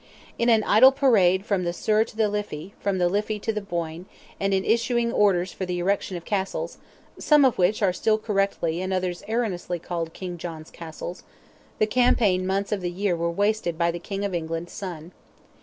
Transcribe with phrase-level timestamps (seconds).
[0.39, 3.61] In an idle parade from the Suir to the Liffey, from the Liffey to the
[3.61, 4.07] Boyne,
[4.39, 6.79] and in issuing orders for the erection of castles,
[7.19, 11.21] (some of which are still correctly and others erroneously called King John's Castles,)
[11.77, 15.11] the campaign months of the year were wasted by the King of England's son.